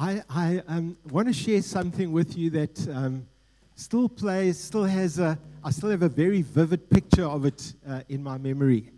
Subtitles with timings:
[0.00, 3.26] I, I um, want to share something with you that um,
[3.74, 8.02] still plays, still has a, I still have a very vivid picture of it uh,
[8.08, 8.92] in my memory.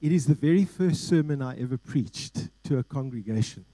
[0.00, 3.66] It is the very first sermon I ever preached to a congregation.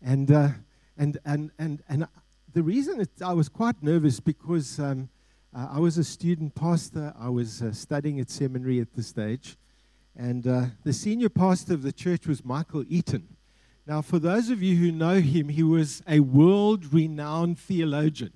[0.00, 0.48] And, uh,
[0.96, 2.08] and, and, and, and
[2.54, 5.10] the reason it, I was quite nervous because um,
[5.54, 9.58] uh, I was a student pastor, I was uh, studying at seminary at the stage,
[10.16, 13.28] and uh, the senior pastor of the church was Michael Eaton.
[13.86, 18.32] Now, for those of you who know him, he was a world renowned theologian.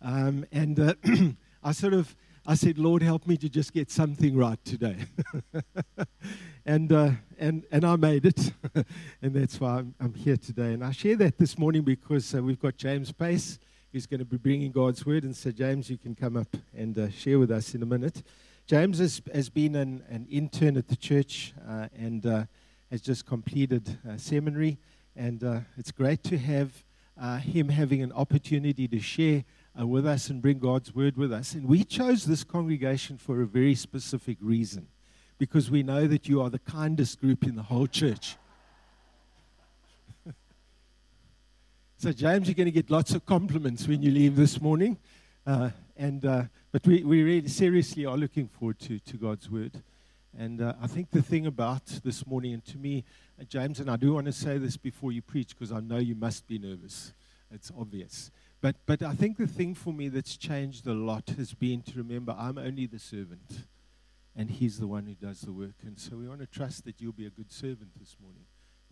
[0.00, 0.94] Um, and uh,
[1.62, 2.14] I sort of
[2.44, 4.96] I said, Lord, help me to just get something right today.
[6.66, 8.52] and, uh, and, and I made it.
[9.22, 10.72] and that's why I'm, I'm, here today.
[10.72, 13.60] And I share that this morning because uh, we've got James Pace
[13.92, 15.22] who's going to be bringing God's word.
[15.22, 18.24] And so, James, you can come up and uh, share with us in a minute.
[18.66, 22.44] James has, has been an, an intern at the church uh, and uh,
[22.92, 24.76] has just completed uh, seminary,
[25.16, 26.84] and uh, it's great to have
[27.18, 31.54] uh, him having an opportunity to share with us and bring God's word with us.
[31.54, 34.88] And we chose this congregation for a very specific reason,
[35.38, 38.36] because we know that you are the kindest group in the whole church.
[41.96, 44.98] so, James, you're going to get lots of compliments when you leave this morning.
[45.46, 49.82] Uh, and, uh, but we, we really seriously are looking forward to, to God's word.
[50.36, 53.04] And uh, I think the thing about this morning, and to me,
[53.40, 55.98] uh, James, and I do want to say this before you preach because I know
[55.98, 57.12] you must be nervous.
[57.50, 58.30] It's obvious.
[58.62, 61.98] But, but I think the thing for me that's changed a lot has been to
[61.98, 63.66] remember I'm only the servant,
[64.34, 65.74] and He's the one who does the work.
[65.84, 68.44] And so we want to trust that you'll be a good servant this morning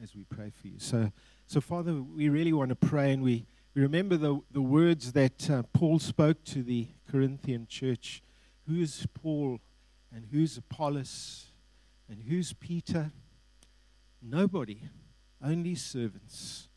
[0.03, 0.79] as we pray for you.
[0.79, 1.11] So,
[1.47, 5.49] so Father, we really want to pray, and we, we remember the, the words that
[5.49, 8.23] uh, Paul spoke to the Corinthian church.
[8.69, 9.61] Who is Paul?
[10.15, 11.47] And who's Apollos?
[12.09, 13.13] And who's Peter?
[14.23, 14.83] Nobody,
[15.43, 16.69] only servants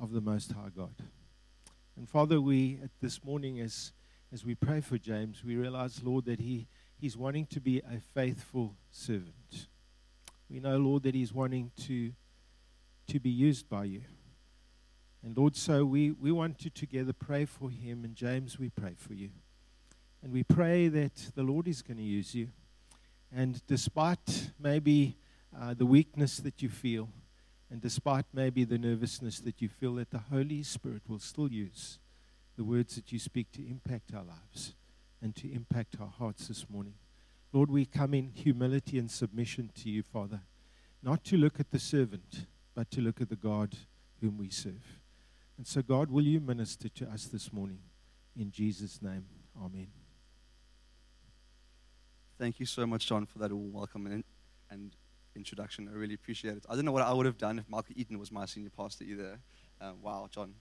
[0.00, 0.94] of the Most High God.
[1.96, 3.92] And Father, we at this morning, as,
[4.32, 6.66] as we pray for James, we realize, Lord, that he,
[6.98, 9.68] he's wanting to be a faithful servant.
[10.50, 12.12] We know, Lord, that he's wanting to,
[13.08, 14.02] to be used by you.
[15.22, 18.04] And Lord, so we, we want to together pray for him.
[18.04, 19.30] And James, we pray for you.
[20.24, 22.48] And we pray that the Lord is going to use you.
[23.30, 25.18] And despite maybe
[25.54, 27.10] uh, the weakness that you feel,
[27.70, 31.98] and despite maybe the nervousness that you feel, that the Holy Spirit will still use
[32.56, 34.72] the words that you speak to impact our lives
[35.20, 36.94] and to impact our hearts this morning.
[37.52, 40.40] Lord, we come in humility and submission to you, Father,
[41.02, 43.76] not to look at the servant, but to look at the God
[44.22, 45.00] whom we serve.
[45.58, 47.80] And so, God, will you minister to us this morning?
[48.34, 49.26] In Jesus' name,
[49.62, 49.88] amen.
[52.44, 54.22] Thank you so much, John, for that welcome and,
[54.68, 54.94] and
[55.34, 55.88] introduction.
[55.90, 56.66] I really appreciate it.
[56.68, 59.04] I don't know what I would have done if Michael Eaton was my senior pastor
[59.04, 59.38] either.
[59.80, 60.52] Um, wow, John,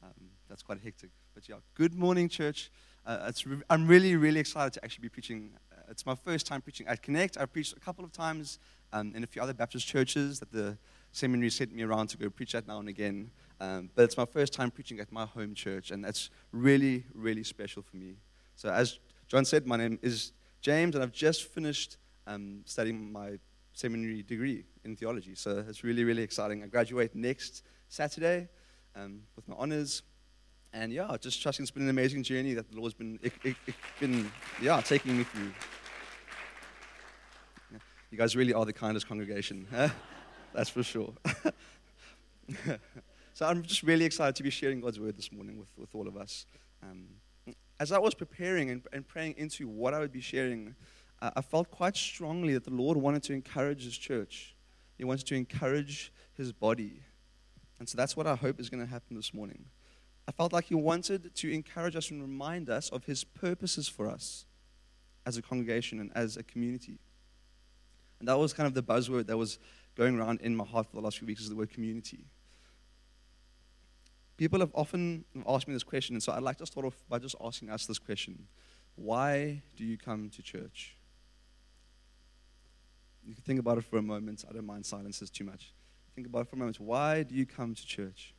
[0.00, 0.12] um,
[0.48, 1.10] that's quite hectic.
[1.34, 2.70] But yeah, good morning, church.
[3.04, 5.50] Uh, re- I'm really, really excited to actually be preaching.
[5.72, 7.36] Uh, it's my first time preaching at Connect.
[7.36, 8.60] I've preached a couple of times
[8.92, 10.78] um, in a few other Baptist churches that the
[11.10, 13.32] seminary sent me around to go preach at now and again.
[13.60, 17.42] Um, but it's my first time preaching at my home church, and that's really, really
[17.42, 18.18] special for me.
[18.54, 20.30] So, as John said, my name is
[20.64, 23.38] James, and I've just finished um, studying my
[23.74, 25.34] seminary degree in theology.
[25.34, 26.62] So it's really, really exciting.
[26.62, 28.48] I graduate next Saturday
[28.96, 30.02] um, with my honors.
[30.72, 33.56] And yeah, just trusting it's been an amazing journey that the Lord's been, it, it,
[33.66, 34.32] it been
[34.62, 35.52] yeah, taking me through.
[38.10, 39.66] You guys really are the kindest congregation.
[40.54, 41.12] That's for sure.
[43.34, 46.08] so I'm just really excited to be sharing God's word this morning with, with all
[46.08, 46.46] of us.
[46.82, 47.04] Um,
[47.80, 50.74] as I was preparing and, and praying into what I would be sharing,
[51.20, 54.54] uh, I felt quite strongly that the Lord wanted to encourage His church.
[54.96, 57.02] He wanted to encourage His body.
[57.78, 59.64] And so that's what I hope is going to happen this morning.
[60.28, 64.08] I felt like He wanted to encourage us and remind us of His purposes for
[64.08, 64.46] us
[65.26, 66.98] as a congregation and as a community.
[68.20, 69.58] And that was kind of the buzzword that was
[69.96, 72.24] going around in my heart for the last few weeks is the word community.
[74.36, 77.18] People have often asked me this question, and so I'd like to start off by
[77.18, 78.46] just asking us this question
[78.96, 80.96] Why do you come to church?
[83.26, 84.44] You can think about it for a moment.
[84.48, 85.72] I don't mind silences too much.
[86.14, 86.78] Think about it for a moment.
[86.78, 88.34] Why do you come to church?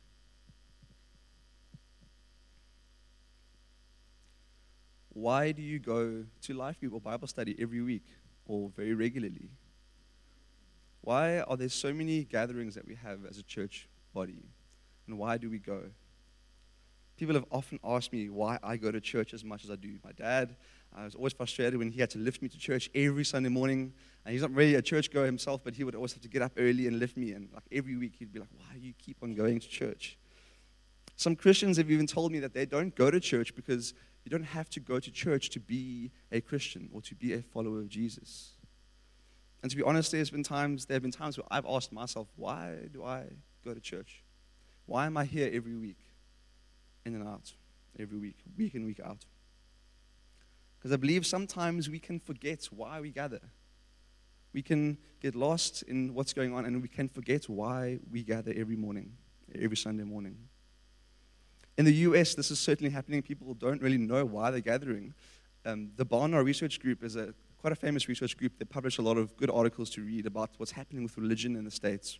[5.10, 8.04] Why do you go to life group or Bible study every week
[8.46, 9.48] or very regularly?
[11.00, 14.42] Why are there so many gatherings that we have as a church body?
[15.06, 15.82] And why do we go?
[17.16, 19.98] People have often asked me why I go to church as much as I do.
[20.04, 20.54] My dad,
[20.94, 23.94] I was always frustrated when he had to lift me to church every Sunday morning.
[24.24, 26.42] And he's not really a church goer himself, but he would always have to get
[26.42, 27.32] up early and lift me.
[27.32, 30.18] And like every week, he'd be like, Why do you keep on going to church?
[31.16, 33.94] Some Christians have even told me that they don't go to church because
[34.24, 37.40] you don't have to go to church to be a Christian or to be a
[37.40, 38.50] follower of Jesus.
[39.62, 42.28] And to be honest, there's been times, there have been times where I've asked myself,
[42.36, 43.24] why do I
[43.64, 44.22] go to church?
[44.86, 45.98] Why am I here every week?
[47.04, 47.52] In and out,
[47.98, 49.24] every week, week in, week out.
[50.78, 53.40] Because I believe sometimes we can forget why we gather.
[54.52, 58.52] We can get lost in what's going on and we can forget why we gather
[58.56, 59.12] every morning,
[59.54, 60.36] every Sunday morning.
[61.76, 63.22] In the US, this is certainly happening.
[63.22, 65.12] People don't really know why they're gathering.
[65.64, 68.52] Um, the Barna Research Group is a quite a famous research group.
[68.58, 71.64] They publish a lot of good articles to read about what's happening with religion in
[71.64, 72.18] the States.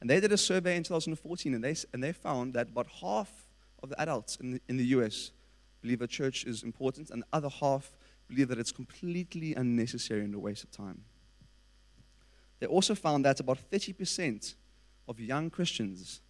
[0.00, 3.30] And they did a survey in 2014, and they, and they found that about half
[3.82, 5.30] of the adults in the, in the US
[5.80, 7.90] believe that church is important, and the other half
[8.28, 11.02] believe that it's completely unnecessary and a waste of time.
[12.60, 14.54] They also found that about 30%
[15.08, 16.20] of young Christians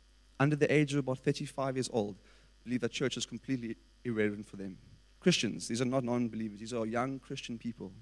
[0.41, 2.17] under the age of about 35 years old
[2.65, 4.77] believe that church is completely irrelevant for them.
[5.21, 7.93] Christians, these are not non believers, these are young Christian people.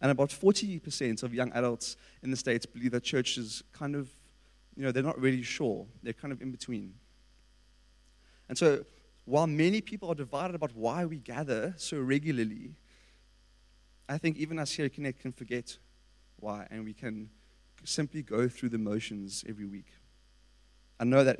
[0.00, 4.08] And about 40% of young adults in the States believe that church is kind of,
[4.76, 5.86] you know, they're not really sure.
[6.02, 6.94] They're kind of in between.
[8.48, 8.84] And so,
[9.24, 12.74] while many people are divided about why we gather so regularly,
[14.08, 15.78] I think even us here at Connect can forget
[16.36, 17.30] why and we can
[17.84, 19.86] simply go through the motions every week.
[20.98, 21.38] I know that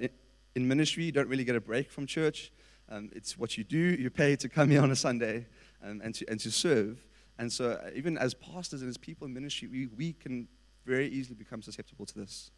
[0.55, 2.53] in ministry, you don't really get a break from church.
[2.89, 3.77] Um, it's what you do.
[3.77, 5.47] You pay to come here on a Sunday
[5.85, 7.05] um, and, to, and to serve.
[7.39, 10.49] And so, uh, even as pastors and as people in ministry, we, we can
[10.85, 12.51] very easily become susceptible to this.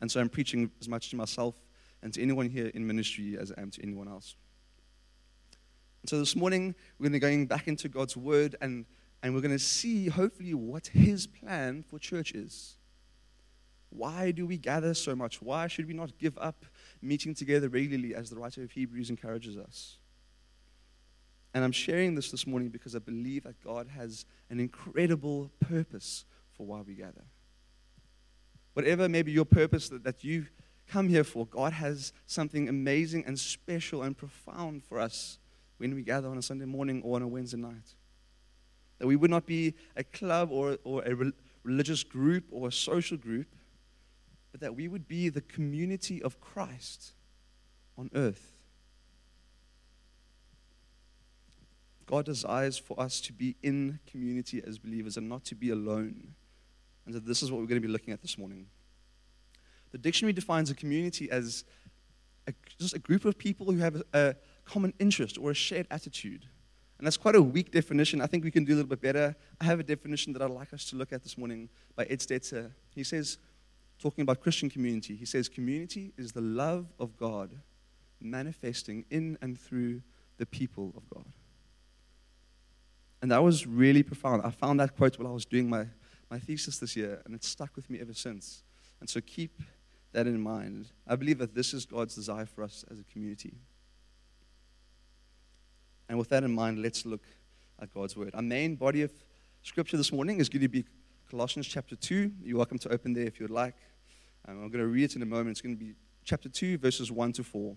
[0.00, 1.54] And so, I'm preaching as much to myself
[2.02, 4.36] and to anyone here in ministry as I am to anyone else.
[6.02, 8.86] And so, this morning, we're going to be going back into God's Word and,
[9.22, 12.76] and we're going to see, hopefully, what His plan for church is.
[13.90, 15.40] Why do we gather so much?
[15.40, 16.64] Why should we not give up
[17.00, 19.96] meeting together regularly as the writer of Hebrews encourages us?
[21.54, 26.24] And I'm sharing this this morning because I believe that God has an incredible purpose
[26.52, 27.24] for why we gather.
[28.78, 30.46] Whatever maybe your purpose that, that you
[30.86, 35.40] come here for, God has something amazing and special and profound for us
[35.78, 37.96] when we gather on a Sunday morning or on a Wednesday night.
[39.00, 41.32] That we would not be a club or, or a re-
[41.64, 43.48] religious group or a social group,
[44.52, 47.14] but that we would be the community of Christ
[47.96, 48.52] on earth.
[52.06, 56.36] God desires for us to be in community as believers and not to be alone.
[57.08, 58.66] And so this is what we're going to be looking at this morning.
[59.92, 61.64] The dictionary defines a community as
[62.46, 64.34] a, just a group of people who have a, a
[64.66, 66.44] common interest or a shared attitude.
[66.98, 68.20] And that's quite a weak definition.
[68.20, 69.34] I think we can do a little bit better.
[69.58, 72.18] I have a definition that I'd like us to look at this morning by Ed
[72.18, 72.72] Stetzer.
[72.94, 73.38] He says,
[73.98, 77.58] talking about Christian community, he says, community is the love of God
[78.20, 80.02] manifesting in and through
[80.36, 81.24] the people of God.
[83.22, 84.42] And that was really profound.
[84.44, 85.86] I found that quote while I was doing my,
[86.30, 88.62] my thesis this year, and it's stuck with me ever since.
[89.00, 89.60] And so keep
[90.12, 90.88] that in mind.
[91.06, 93.54] I believe that this is God's desire for us as a community.
[96.08, 97.22] And with that in mind, let's look
[97.80, 98.30] at God's word.
[98.34, 99.12] Our main body of
[99.62, 100.84] scripture this morning is going to be
[101.30, 102.32] Colossians chapter 2.
[102.42, 103.76] You're welcome to open there if you'd like.
[104.46, 105.50] Um, I'm going to read it in a moment.
[105.50, 105.92] It's going to be
[106.24, 107.76] chapter 2, verses 1 to 4.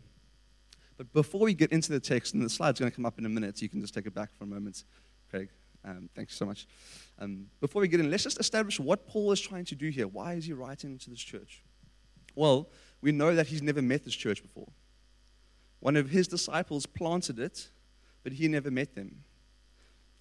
[0.98, 3.26] But before we get into the text, and the slide's going to come up in
[3.26, 4.84] a minute, so you can just take it back for a moment.
[5.30, 5.50] Craig.
[5.84, 6.68] Um, thanks so much.
[7.20, 10.08] Um, before we get in, let's just establish what Paul is trying to do here.
[10.08, 11.64] Why is he writing to this church?
[12.36, 12.70] Well,
[13.02, 14.68] we know that he's never met this church before.
[15.80, 17.70] One of his disciples planted it,
[18.24, 19.24] but he never met them.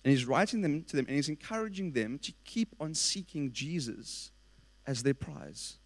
[0.02, 4.30] And he's writing them to them and he's encouraging them to keep on seeking Jesus
[4.86, 5.76] as their prize.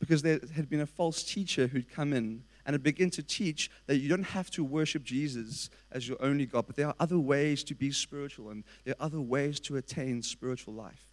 [0.00, 2.82] Because there had been a false teacher who'd come in and it
[3.12, 6.86] to teach that you don't have to worship Jesus as your only God, but there
[6.86, 11.08] are other ways to be spiritual and there are other ways to attain spiritual life.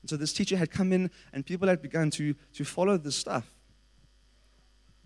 [0.00, 3.16] And so this teacher had come in and people had begun to, to follow this
[3.16, 3.50] stuff.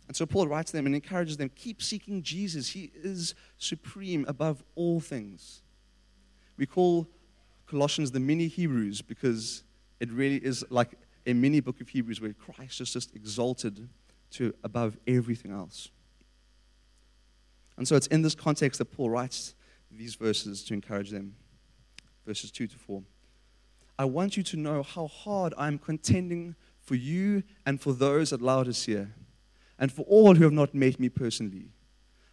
[0.06, 2.68] And so Paul writes to them and encourages them keep seeking Jesus.
[2.68, 5.62] He is supreme above all things.
[6.58, 7.08] We call
[7.66, 9.62] Colossians the mini Hebrews because
[9.98, 10.90] it really is like
[11.26, 13.88] a mini book of Hebrews where Christ is just exalted
[14.32, 15.90] to above everything else.
[17.76, 19.54] And so it's in this context that Paul writes
[19.90, 21.36] these verses to encourage them.
[22.26, 23.02] Verses 2 to 4.
[23.98, 28.40] I want you to know how hard I'm contending for you and for those at
[28.40, 29.08] Laodicea,
[29.78, 31.68] and for all who have not met me personally.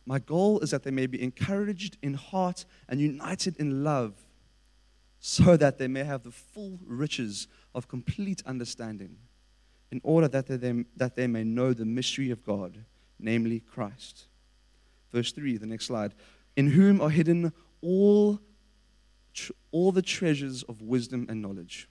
[0.05, 4.13] My goal is that they may be encouraged in heart and united in love,
[5.19, 9.17] so that they may have the full riches of complete understanding
[9.91, 12.83] in order that they, that they may know the mystery of God,
[13.19, 14.25] namely Christ.
[15.11, 16.13] Verse 3, the next slide.
[16.55, 18.39] In whom are hidden all,
[19.71, 21.87] all the treasures of wisdom and knowledge.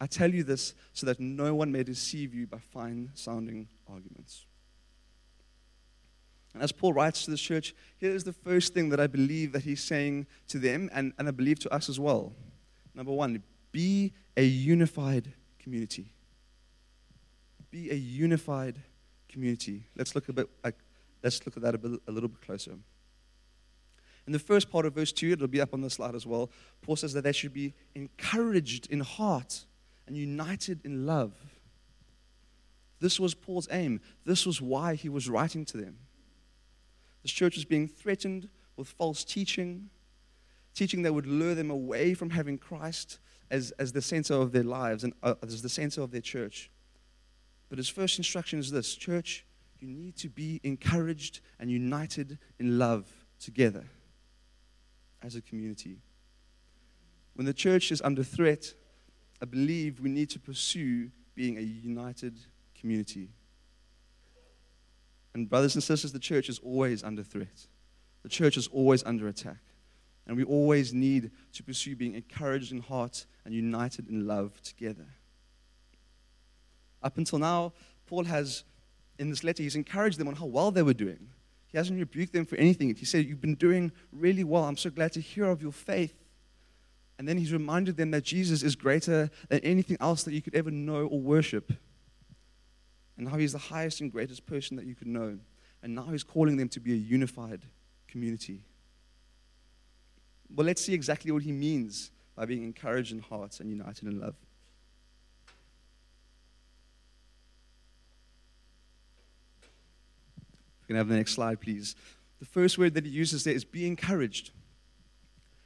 [0.00, 4.46] I tell you this so that no one may deceive you by fine sounding arguments.
[6.54, 9.62] And as Paul writes to this church, here's the first thing that I believe that
[9.62, 12.32] he's saying to them, and, and I believe to us as well.
[12.94, 16.12] Number one, be a unified community.
[17.70, 18.76] Be a unified
[19.28, 19.84] community.
[19.96, 20.48] Let's look a bit.
[21.22, 22.72] let's look at that a, bit, a little bit closer.
[24.26, 26.50] In the first part of verse 2, it'll be up on the slide as well.
[26.82, 29.64] Paul says that they should be encouraged in heart
[30.06, 31.32] and united in love.
[33.00, 34.00] This was Paul's aim.
[34.24, 35.98] This was why he was writing to them.
[37.22, 39.88] This church was being threatened with false teaching,
[40.74, 43.18] teaching that would lure them away from having Christ
[43.50, 46.70] as, as the center of their lives and uh, as the center of their church.
[47.70, 49.46] But his first instruction is this Church,
[49.78, 53.06] you need to be encouraged and united in love
[53.38, 53.86] together
[55.22, 55.98] as a community.
[57.34, 58.74] When the church is under threat,
[59.40, 62.38] I believe we need to pursue being a united
[62.78, 63.30] community.
[65.32, 67.66] And, brothers and sisters, the church is always under threat.
[68.22, 69.60] The church is always under attack.
[70.26, 75.06] And we always need to pursue being encouraged in heart and united in love together.
[77.02, 77.72] Up until now,
[78.06, 78.64] Paul has,
[79.18, 81.30] in this letter, he's encouraged them on how well they were doing.
[81.68, 82.94] He hasn't rebuked them for anything.
[82.94, 84.64] He said, You've been doing really well.
[84.64, 86.14] I'm so glad to hear of your faith.
[87.18, 90.54] And then he's reminded them that Jesus is greater than anything else that you could
[90.54, 91.72] ever know or worship.
[93.18, 95.38] And how he's the highest and greatest person that you could know.
[95.82, 97.60] And now he's calling them to be a unified
[98.08, 98.64] community.
[100.54, 104.18] Well, let's see exactly what he means by being encouraged in heart and united in
[104.18, 104.34] love.
[110.90, 111.94] Can have the next slide, please.
[112.40, 114.50] The first word that he uses there is be encouraged.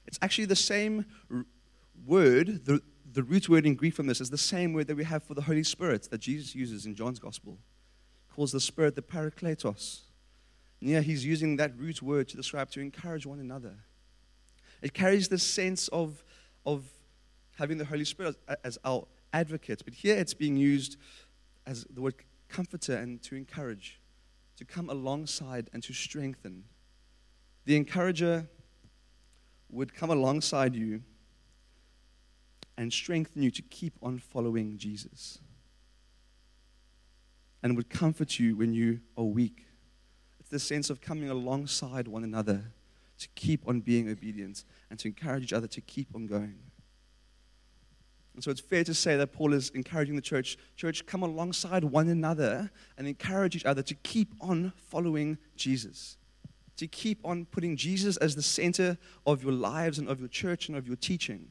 [0.07, 1.07] It's actually the same
[2.07, 5.05] word, the, the root word in Greek from this is the same word that we
[5.05, 7.57] have for the Holy Spirit that Jesus uses in John's Gospel.
[8.29, 10.01] He calls the Spirit the Parakletos.
[10.83, 13.77] And yeah, he's using that root word to describe to encourage one another.
[14.83, 16.23] It carries the sense of,
[16.67, 16.85] of
[17.57, 20.99] having the Holy Spirit as our advocate, but here it's being used
[21.67, 22.17] as the word
[22.51, 24.01] comforter and to encourage
[24.65, 26.65] to come alongside and to strengthen.
[27.65, 28.49] The encourager
[29.71, 31.03] would come alongside you
[32.77, 35.39] and strengthen you to keep on following Jesus.
[37.63, 39.67] And would comfort you when you are weak.
[40.39, 42.73] It's the sense of coming alongside one another
[43.19, 46.59] to keep on being obedient and to encourage each other to keep on going.
[48.35, 51.85] And so it's fair to say that Paul is encouraging the church, church, come alongside
[51.85, 56.17] one another and encourage each other to keep on following Jesus.
[56.79, 60.69] To keep on putting Jesus as the center of your lives and of your church
[60.69, 61.49] and of your teaching.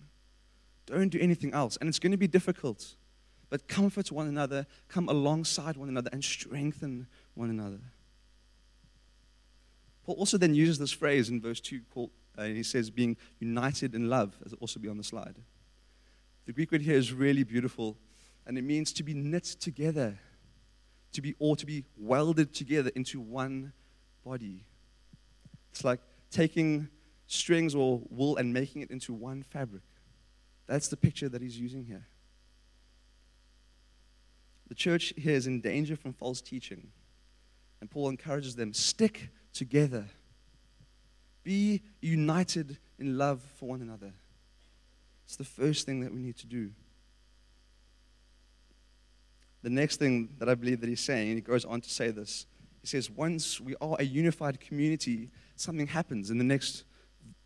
[0.86, 1.78] Don't do anything else.
[1.78, 2.96] And it's going to be difficult.
[3.50, 7.80] But comfort one another, come alongside one another, and strengthen one another.
[10.06, 13.96] Paul also then uses this phrase in verse 2 called, uh, he says, being united
[13.96, 15.36] in love, as it also be on the slide.
[16.46, 17.98] The Greek word here is really beautiful,
[18.46, 20.20] and it means to be knit together,
[21.14, 23.74] to be or to be welded together into one
[24.26, 24.66] body.
[25.72, 26.00] It's like
[26.32, 26.90] taking
[27.28, 29.84] strings or wool and making it into one fabric.
[30.68, 32.06] That's the picture that he's using here.
[34.68, 36.88] The church here is in danger from false teaching.
[37.80, 40.06] And Paul encourages them stick together,
[41.44, 44.14] be united in love for one another.
[45.34, 46.70] It's the first thing that we need to do.
[49.64, 52.12] The next thing that I believe that he's saying, and he goes on to say
[52.12, 52.46] this.
[52.82, 56.30] He says, once we are a unified community, something happens.
[56.30, 56.84] In the next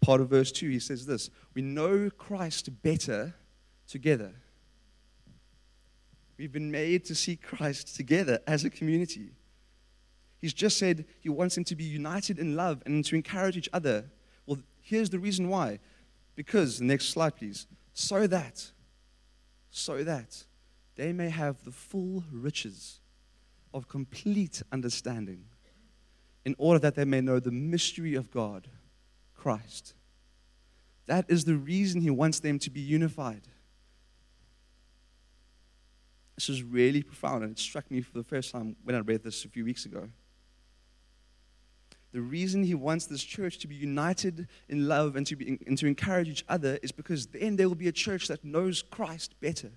[0.02, 3.34] part of verse 2, he says this We know Christ better
[3.88, 4.34] together.
[6.38, 9.30] We've been made to see Christ together as a community.
[10.42, 13.70] He's just said he wants them to be united in love and to encourage each
[13.72, 14.10] other.
[14.46, 15.80] Well, here's the reason why
[16.38, 18.72] because, next slide, please, so that,
[19.72, 20.44] so that
[20.96, 23.00] they may have the full riches
[23.74, 25.46] of complete understanding,
[26.46, 28.68] in order that they may know the mystery of God,
[29.34, 29.96] Christ.
[31.08, 33.42] That is the reason He wants them to be unified.
[36.36, 39.24] This is really profound, and it struck me for the first time when I read
[39.24, 40.08] this a few weeks ago.
[42.18, 45.78] The reason he wants this church to be united in love and to, be, and
[45.78, 49.40] to encourage each other is because then there will be a church that knows Christ
[49.40, 49.70] better.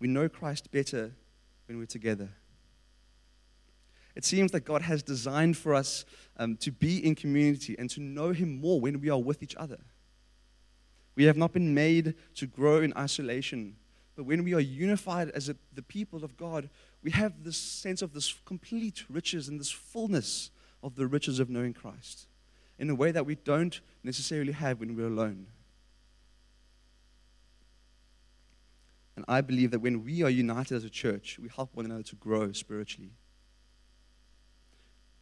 [0.00, 1.12] We know Christ better
[1.66, 2.28] when we're together.
[4.14, 6.04] It seems that God has designed for us
[6.36, 9.56] um, to be in community and to know Him more when we are with each
[9.56, 9.78] other.
[11.14, 13.76] We have not been made to grow in isolation,
[14.14, 16.68] but when we are unified as a, the people of God,
[17.06, 20.50] we have this sense of this complete riches and this fullness
[20.82, 22.26] of the riches of knowing Christ
[22.80, 25.46] in a way that we don't necessarily have when we're alone.
[29.14, 32.02] And I believe that when we are united as a church, we help one another
[32.02, 33.12] to grow spiritually.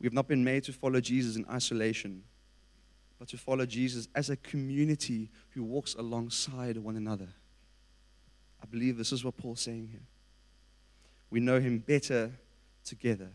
[0.00, 2.22] We have not been made to follow Jesus in isolation,
[3.18, 7.28] but to follow Jesus as a community who walks alongside one another.
[8.62, 10.00] I believe this is what Paul's saying here.
[11.34, 12.30] We know him better
[12.84, 13.32] together.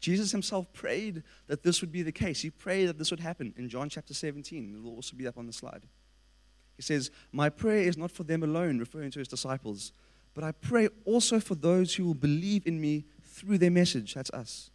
[0.00, 2.40] Jesus himself prayed that this would be the case.
[2.40, 4.74] He prayed that this would happen in John chapter 17.
[4.74, 5.84] It will also be up on the slide.
[6.74, 9.92] He says, My prayer is not for them alone, referring to his disciples,
[10.34, 14.14] but I pray also for those who will believe in me through their message.
[14.14, 14.72] That's us.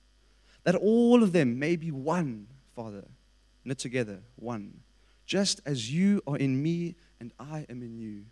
[0.63, 3.03] That all of them may be one, Father,
[3.65, 4.79] knit together, one.
[5.25, 8.23] Just as you are in me and I am in you.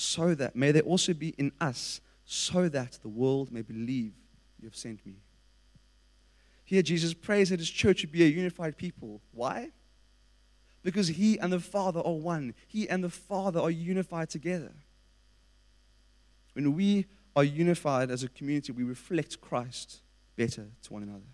[0.00, 4.14] So that, may they also be in us, so that the world may believe
[4.58, 5.16] you have sent me.
[6.64, 9.20] Here, Jesus prays that his church would be a unified people.
[9.32, 9.72] Why?
[10.82, 12.54] Because he and the Father are one.
[12.66, 14.72] He and the Father are unified together.
[16.54, 17.04] When we
[17.36, 20.00] are unified as a community, we reflect Christ
[20.34, 21.28] better to one another.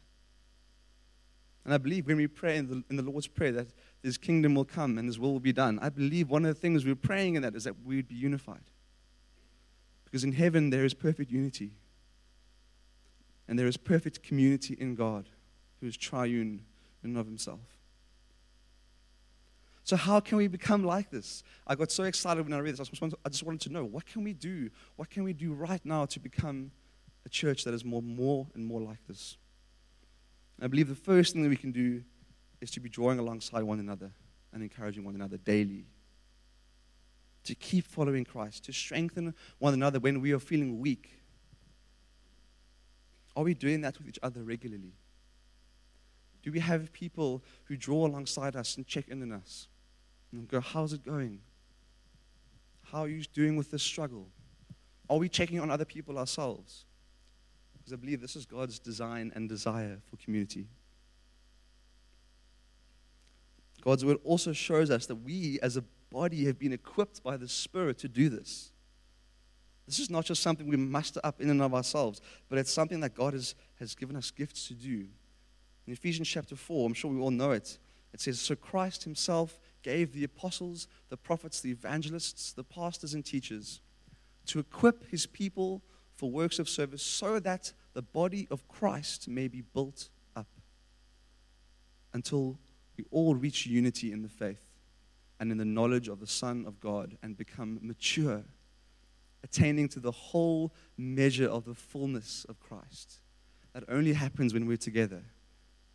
[1.67, 3.67] And I believe when we pray in the, in the Lord's Prayer that
[4.01, 6.61] His kingdom will come and His will will be done, I believe one of the
[6.61, 8.71] things we're praying in that is that we would be unified.
[10.05, 11.73] Because in heaven there is perfect unity.
[13.49, 15.29] And there is perfect community in God,
[15.81, 16.63] who is triune
[17.03, 17.61] in of himself.
[19.83, 21.43] So, how can we become like this?
[21.67, 22.81] I got so excited when I read this.
[22.81, 24.71] I just, wanted, I just wanted to know what can we do?
[24.95, 26.71] What can we do right now to become
[27.25, 29.37] a church that is more, more and more like this?
[30.61, 32.03] I believe the first thing that we can do
[32.61, 34.11] is to be drawing alongside one another
[34.53, 35.87] and encouraging one another daily.
[37.45, 41.11] To keep following Christ, to strengthen one another when we are feeling weak,
[43.37, 44.95] are we doing that with each other regularly?
[46.43, 49.69] Do we have people who draw alongside us and check in on us
[50.33, 51.41] and go, How's it going?
[52.85, 54.29] How are you doing with this struggle?
[55.11, 56.85] Are we checking on other people ourselves?
[57.87, 60.67] Because I believe this is God's design and desire for community.
[63.81, 67.47] God's word also shows us that we as a body have been equipped by the
[67.47, 68.73] Spirit to do this.
[69.87, 72.99] This is not just something we muster up in and of ourselves, but it's something
[73.01, 75.07] that God has, has given us gifts to do.
[75.87, 77.79] In Ephesians chapter 4, I'm sure we all know it,
[78.13, 83.25] it says, So Christ himself gave the apostles, the prophets, the evangelists, the pastors, and
[83.25, 83.81] teachers
[84.47, 85.83] to equip his people
[86.17, 90.49] for works of service so that the body of Christ may be built up
[92.13, 92.59] until
[92.97, 94.65] we all reach unity in the faith
[95.39, 98.43] and in the knowledge of the Son of God and become mature
[99.45, 103.21] attaining to the whole measure of the fullness of Christ.
[103.75, 105.23] That only happens when we're together.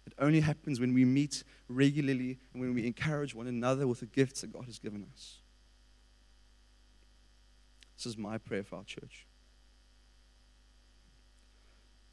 [0.05, 4.05] It only happens when we meet regularly and when we encourage one another with the
[4.05, 5.39] gifts that God has given us.
[7.97, 9.27] This is my prayer for our church.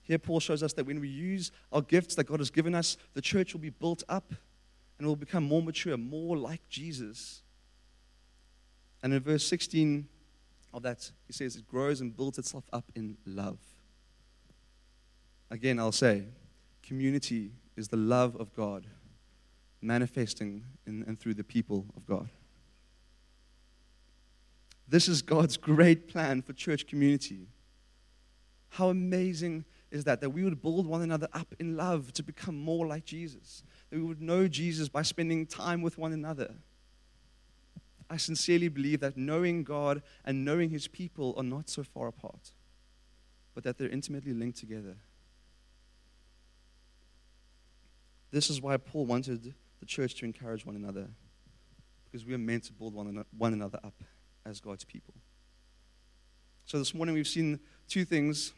[0.08, 2.96] Here, Paul shows us that when we use our gifts that God has given us,
[3.12, 4.32] the church will be built up
[4.98, 7.42] and will become more mature, more like Jesus.
[9.02, 10.08] And in verse 16,
[10.72, 13.58] of that, he says it grows and builds itself up in love.
[15.50, 16.24] Again, I'll say,
[16.82, 18.86] community is the love of God
[19.80, 22.28] manifesting in and through the people of God.
[24.88, 27.46] This is God's great plan for church community.
[28.70, 30.20] How amazing is that?
[30.20, 33.62] That we would build one another up in love to become more like Jesus.
[33.90, 36.54] That we would know Jesus by spending time with one another
[38.10, 42.52] I sincerely believe that knowing God and knowing His people are not so far apart,
[43.54, 44.96] but that they're intimately linked together.
[48.30, 51.08] This is why Paul wanted the church to encourage one another,
[52.04, 53.94] because we are meant to build one, one another up
[54.44, 55.14] as God's people.
[56.64, 58.52] So this morning we've seen two things,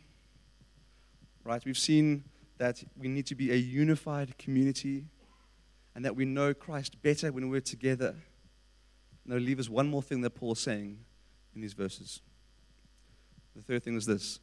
[1.50, 1.64] right?
[1.64, 2.22] We've seen
[2.58, 5.06] that we need to be a unified community
[5.96, 8.14] and that we know Christ better when we're together.
[9.26, 10.98] Now, leave us one more thing that Paul's saying
[11.56, 12.20] in these verses.
[13.56, 14.38] The third thing is this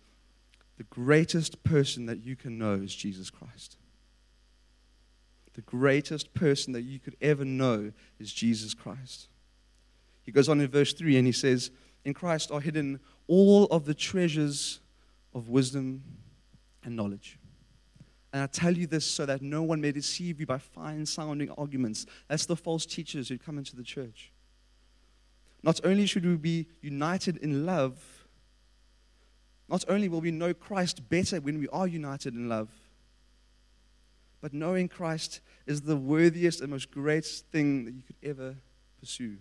[0.77, 3.77] the greatest person that you can know is Jesus Christ.
[5.53, 9.29] The greatest person that you could ever know is Jesus Christ.
[10.23, 11.71] He goes on in verse 3 and he says,
[12.03, 14.81] In Christ are hidden all of the treasures
[15.33, 16.03] of wisdom
[16.87, 17.37] and knowledge.
[18.33, 21.51] And I tell you this so that no one may deceive you by fine sounding
[21.51, 22.05] arguments.
[22.29, 24.31] That's the false teachers who come into the church.
[25.61, 28.01] Not only should we be united in love,
[29.67, 32.69] not only will we know Christ better when we are united in love,
[34.39, 38.55] but knowing Christ is the worthiest and most greatest thing that you could ever
[38.99, 39.37] pursue.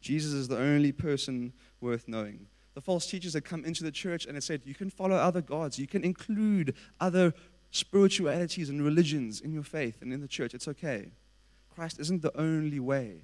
[0.00, 2.46] Jesus is the only person worth knowing.
[2.76, 5.40] The false teachers had come into the church and had said, You can follow other
[5.40, 7.32] gods, you can include other
[7.70, 10.52] spiritualities and religions in your faith and in the church.
[10.52, 11.12] It's okay.
[11.74, 13.22] Christ isn't the only way.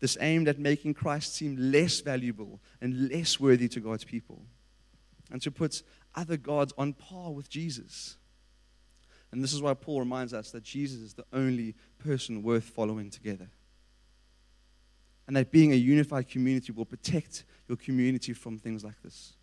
[0.00, 4.42] This aimed at making Christ seem less valuable and less worthy to God's people,
[5.30, 5.84] and to put
[6.16, 8.16] other gods on par with Jesus.
[9.30, 13.08] And this is why Paul reminds us that Jesus is the only person worth following
[13.08, 13.50] together.
[15.30, 19.34] And that being a unified community will protect your community from things like this,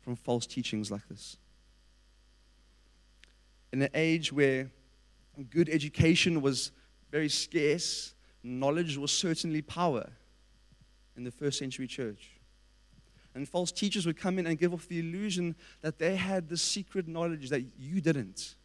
[0.00, 1.36] from false teachings like this.
[3.72, 4.68] In an age where
[5.50, 6.72] good education was
[7.12, 10.10] very scarce, knowledge was certainly power
[11.16, 12.28] in the first century church.
[13.32, 16.56] And false teachers would come in and give off the illusion that they had the
[16.56, 18.56] secret knowledge that you didn't.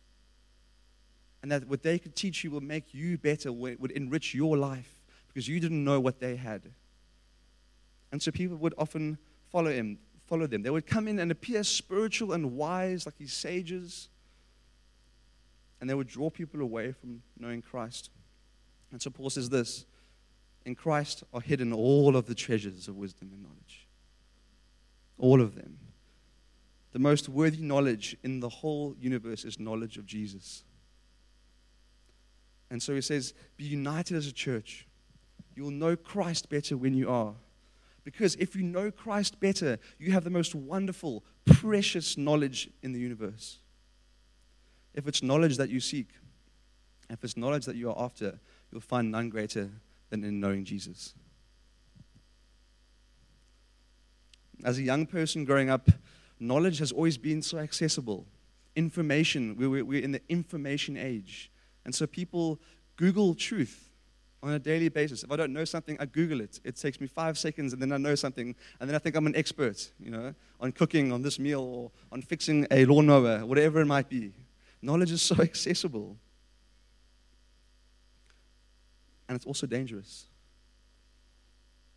[1.43, 5.00] And that what they could teach you will make you better, would enrich your life
[5.33, 6.61] because you didn't know what they had.
[8.11, 9.17] And so people would often
[9.49, 10.63] follow him, follow them.
[10.63, 14.09] They would come in and appear spiritual and wise like these sages.
[15.79, 18.09] And they would draw people away from knowing Christ.
[18.91, 19.85] And so Paul says this
[20.65, 23.87] In Christ are hidden all of the treasures of wisdom and knowledge.
[25.17, 25.77] All of them.
[26.91, 30.63] The most worthy knowledge in the whole universe is knowledge of Jesus.
[32.69, 34.87] And so he says, Be united as a church.
[35.61, 37.35] You will know Christ better when you are.
[38.03, 42.99] Because if you know Christ better, you have the most wonderful, precious knowledge in the
[42.99, 43.59] universe.
[44.95, 46.07] If it's knowledge that you seek,
[47.11, 48.39] if it's knowledge that you are after,
[48.71, 49.69] you'll find none greater
[50.09, 51.13] than in knowing Jesus.
[54.63, 55.91] As a young person growing up,
[56.39, 58.25] knowledge has always been so accessible.
[58.75, 61.51] Information, we're, in the information age.
[61.85, 62.59] And so people
[62.95, 63.90] Google truth
[64.43, 65.23] on a daily basis.
[65.23, 66.59] If I don't know something, I Google it.
[66.63, 69.27] It takes me five seconds, and then I know something, and then I think I'm
[69.27, 73.81] an expert, you know, on cooking, on this meal, or on fixing a lawnmower, whatever
[73.81, 74.33] it might be.
[74.81, 76.17] Knowledge is so accessible.
[79.27, 80.25] And it's also dangerous.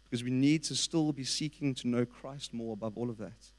[0.04, 3.53] Because we need to still be seeking to know Christ more above all of that.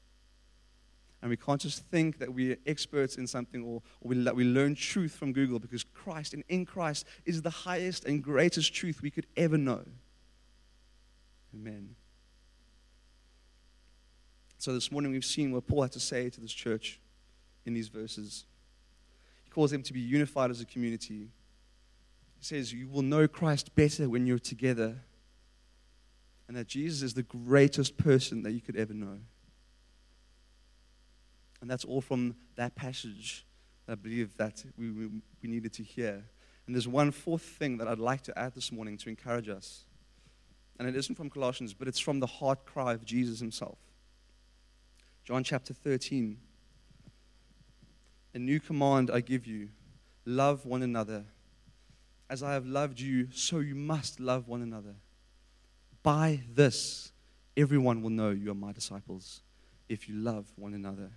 [1.26, 4.44] And we can't just think that we're experts in something or, or we, that we
[4.44, 9.02] learn truth from Google because Christ and in Christ is the highest and greatest truth
[9.02, 9.82] we could ever know.
[11.56, 11.96] Amen.
[14.60, 17.00] So this morning we've seen what Paul had to say to this church
[17.66, 18.46] in these verses.
[19.46, 21.32] He calls them to be unified as a community.
[22.38, 24.98] He says, You will know Christ better when you're together,
[26.48, 29.18] and that Jesus is the greatest person that you could ever know.
[31.66, 33.44] And that's all from that passage
[33.88, 35.08] that I believe that we, we,
[35.42, 36.24] we needed to hear.
[36.68, 39.86] And there's one fourth thing that I'd like to add this morning to encourage us.
[40.78, 43.80] And it isn't from Colossians, but it's from the heart cry of Jesus himself.
[45.24, 46.38] John chapter 13.
[48.36, 49.70] A new command I give you
[50.24, 51.26] love one another.
[52.30, 54.94] As I have loved you, so you must love one another.
[56.04, 57.12] By this,
[57.58, 59.42] everyone will know you are my disciples
[59.90, 61.10] if you love one another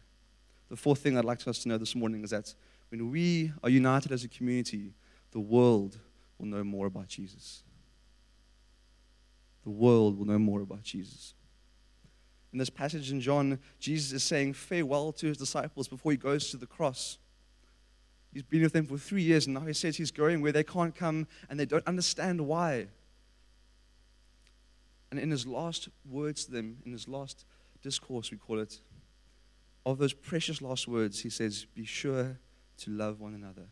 [0.69, 2.55] the fourth thing I'd like us to know this morning is that
[2.91, 4.93] when we are united as a community,
[5.31, 5.99] the world
[6.39, 7.63] will know more about Jesus.
[9.65, 11.35] The world will know more about Jesus.
[12.53, 16.51] In this passage in John, Jesus is saying farewell to his disciples before he goes
[16.51, 17.19] to the cross.
[18.33, 20.65] He's been with them for three years, and now he says he's going where they
[20.65, 22.89] can't come and they don't understand why.
[25.11, 27.45] And in his last words to them, in his last
[27.83, 28.81] discourse, we call it,
[29.87, 32.39] of those precious last words, he says, Be sure
[32.79, 33.69] to love one another,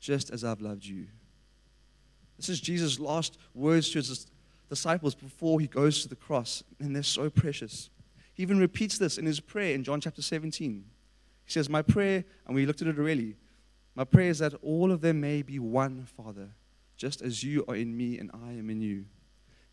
[0.00, 1.06] just as I've loved you.
[2.36, 4.26] This is Jesus' last words to his
[4.68, 7.90] disciples before he goes to the cross, and they're so precious.
[8.34, 10.84] He even repeats this in his prayer in John chapter 17.
[11.44, 13.36] He says, My prayer, and we looked at it already,
[13.94, 16.50] my prayer is that all of them may be one, Father,
[16.96, 19.06] just as you are in me and I am in you.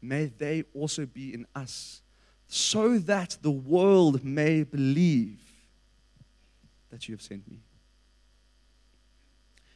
[0.01, 2.01] May they also be in us,
[2.47, 5.41] so that the world may believe
[6.93, 7.59] that you have sent me.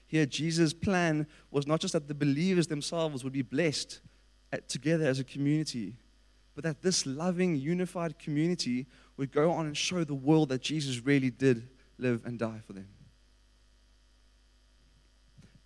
[0.06, 4.00] Here, Jesus' plan was not just that the believers themselves would be blessed
[4.54, 5.96] uh, together as a community,
[6.54, 8.86] but that this loving, unified community
[9.18, 12.74] would go on and show the world that Jesus really did live and die for
[12.74, 12.88] them.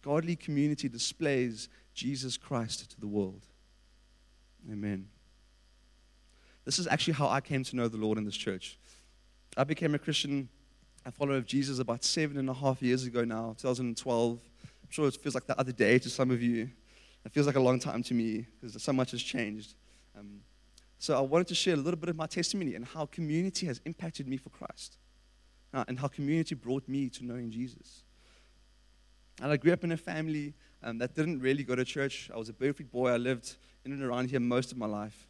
[0.01, 3.45] Godly community displays Jesus Christ to the world.
[4.71, 5.09] Amen.
[6.63, 8.79] This is actually how I came to know the Lord in this church.
[9.57, 10.47] I became a Christian,
[11.05, 14.31] a follower of Jesus about seven and a half years ago now, 2012.
[14.31, 16.69] I'm sure it feels like the other day to some of you.
[17.25, 19.75] It feels like a long time to me because so much has changed.
[20.17, 20.41] Um,
[20.97, 23.81] so I wanted to share a little bit of my testimony and how community has
[23.85, 24.97] impacted me for Christ
[25.73, 28.03] uh, and how community brought me to knowing Jesus.
[29.41, 32.29] And I grew up in a family um, that didn't really go to church.
[32.33, 33.09] I was a Beaufort boy.
[33.09, 35.27] I lived in and around here most of my life.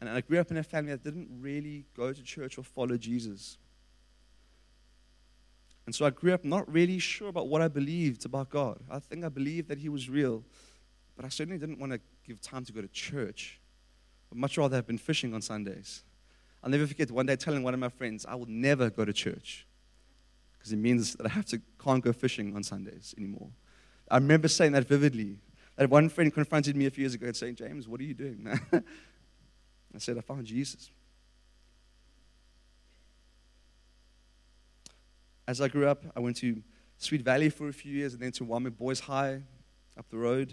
[0.00, 2.96] And I grew up in a family that didn't really go to church or follow
[2.96, 3.58] Jesus.
[5.88, 8.78] And so I grew up not really sure about what I believed about God.
[8.90, 10.44] I think I believed that He was real,
[11.16, 13.58] but I certainly didn't want to give time to go to church.
[14.30, 16.02] I'd much rather have been fishing on Sundays.
[16.62, 19.14] I'll never forget one day telling one of my friends, I will never go to
[19.14, 19.66] church
[20.58, 23.48] because it means that I have to can't go fishing on Sundays anymore.
[24.10, 25.38] I remember saying that vividly.
[25.76, 28.12] That one friend confronted me a few years ago and saying, James, what are you
[28.12, 28.46] doing?
[28.74, 28.82] I
[29.96, 30.90] said, I found Jesus.
[35.48, 36.62] As I grew up, I went to
[36.98, 39.44] Sweet Valley for a few years and then to Warwick Boys High
[39.98, 40.52] up the road.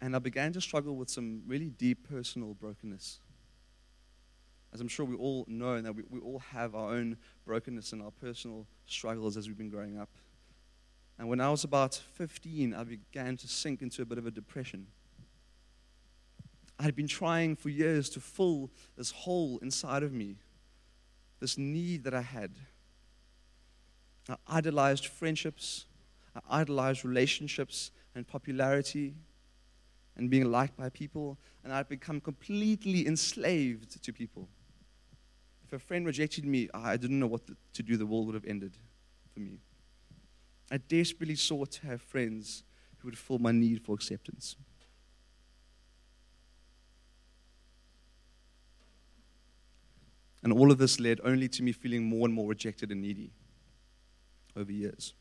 [0.00, 3.20] And I began to struggle with some really deep personal brokenness.
[4.72, 7.92] As I'm sure we all know, and that we, we all have our own brokenness
[7.92, 10.08] and our personal struggles as we've been growing up.
[11.18, 14.30] And when I was about 15, I began to sink into a bit of a
[14.30, 14.86] depression.
[16.78, 20.36] I had been trying for years to fill this hole inside of me,
[21.40, 22.52] this need that I had.
[24.28, 25.86] I idolized friendships,
[26.36, 29.14] I idolized relationships and popularity
[30.16, 34.48] and being liked by people, and I'd become completely enslaved to people.
[35.64, 37.42] If a friend rejected me, I didn't know what
[37.74, 38.76] to do, the world would have ended
[39.32, 39.60] for me.
[40.70, 42.64] I desperately sought to have friends
[42.98, 44.56] who would fill my need for acceptance.
[50.42, 53.30] And all of this led only to me feeling more and more rejected and needy
[54.56, 55.14] over years.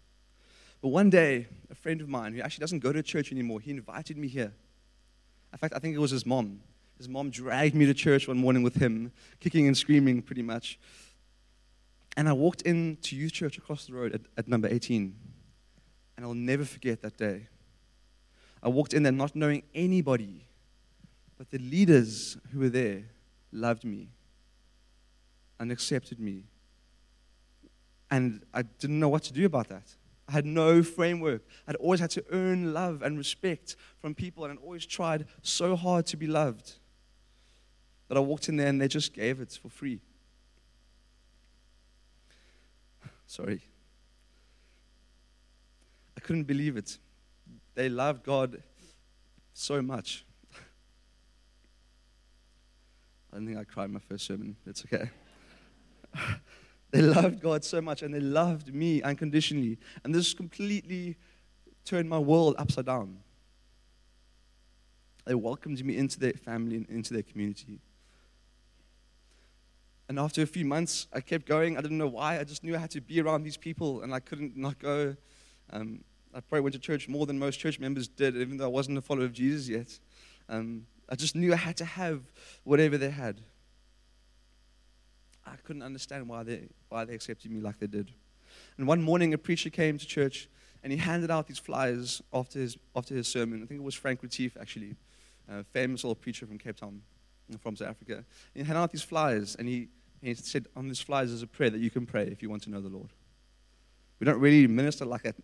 [0.81, 3.71] But one day, a friend of mine who actually doesn't go to church anymore, he
[3.71, 4.53] invited me here.
[5.51, 6.61] In fact, I think it was his mom.
[6.97, 10.79] His mom dragged me to church one morning with him, kicking and screaming pretty much.
[12.15, 15.15] And I walked into youth church across the road at, at number 18.
[16.17, 17.47] And I'll never forget that day.
[18.61, 20.45] I walked in there not knowing anybody,
[21.37, 23.03] but the leaders who were there
[23.51, 24.09] loved me
[25.59, 26.45] and accepted me.
[28.11, 29.95] And I didn't know what to do about that.
[30.27, 31.41] I had no framework.
[31.67, 35.75] I'd always had to earn love and respect from people, and I'd always tried so
[35.75, 36.73] hard to be loved.
[38.07, 40.01] But I walked in there and they just gave it for free.
[43.27, 43.61] Sorry.
[46.17, 46.97] I couldn't believe it.
[47.75, 48.61] They loved God
[49.53, 50.25] so much.
[53.31, 54.55] I don't think I cried my first sermon.
[54.65, 55.09] It's okay.
[56.91, 59.77] they loved God so much and they loved me unconditionally.
[60.03, 61.15] And this completely
[61.85, 63.19] turned my world upside down.
[65.25, 67.79] They welcomed me into their family and into their community.
[70.07, 71.77] And after a few months, I kept going.
[71.77, 72.39] I didn't know why.
[72.39, 75.15] I just knew I had to be around these people, and I couldn't not go.
[75.71, 78.69] Um, I probably went to church more than most church members did, even though I
[78.69, 79.99] wasn't a follower of Jesus yet.
[80.49, 82.21] Um, I just knew I had to have
[82.63, 83.41] whatever they had.
[85.51, 88.11] I couldn't understand why they, why they accepted me like they did.
[88.77, 90.49] And one morning, a preacher came to church
[90.83, 93.61] and he handed out these flyers after his, after his sermon.
[93.63, 94.95] I think it was Frank Retief, actually,
[95.49, 97.01] a famous old preacher from Cape Town,
[97.59, 98.15] from South Africa.
[98.15, 99.89] And he handed out these flyers and he,
[100.21, 102.63] he said, On these flyers is a prayer that you can pray if you want
[102.63, 103.09] to know the Lord.
[104.19, 105.35] We don't really minister like that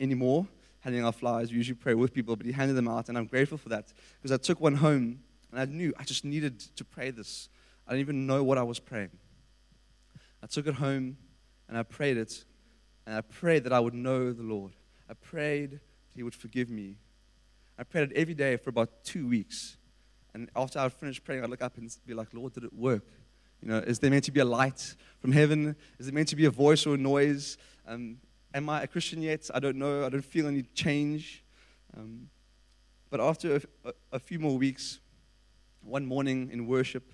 [0.00, 0.46] anymore,
[0.80, 1.50] handing out flyers.
[1.50, 3.92] We usually pray with people, but he handed them out, and I'm grateful for that
[4.20, 7.48] because I took one home and I knew I just needed to pray this.
[7.86, 9.10] I didn't even know what I was praying.
[10.44, 11.16] I took it home
[11.68, 12.44] and I prayed it.
[13.06, 14.72] And I prayed that I would know the Lord.
[15.08, 15.80] I prayed that
[16.14, 16.96] He would forgive me.
[17.78, 19.78] I prayed it every day for about two weeks.
[20.34, 23.06] And after I finished praying, I'd look up and be like, Lord, did it work?
[23.62, 25.76] You know, is there meant to be a light from heaven?
[25.98, 27.56] Is there meant to be a voice or a noise?
[27.86, 28.18] Um,
[28.52, 29.48] am I a Christian yet?
[29.54, 30.04] I don't know.
[30.04, 31.42] I don't feel any change.
[31.96, 32.28] Um,
[33.08, 35.00] but after a, a, a few more weeks,
[35.80, 37.12] one morning in worship,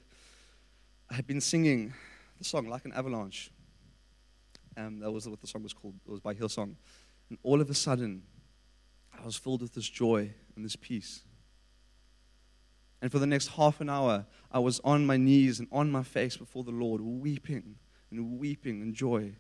[1.09, 1.95] I had been singing
[2.41, 3.51] the song like an avalanche.
[4.77, 5.95] Um, that was what the song was called.
[6.07, 6.75] It was by Hillsong.
[7.29, 8.23] And all of a sudden,
[9.13, 11.21] I was filled with this joy and this peace.
[13.03, 16.03] And for the next half an hour, I was on my knees and on my
[16.03, 17.77] face before the Lord, weeping
[18.11, 19.33] and weeping in joy.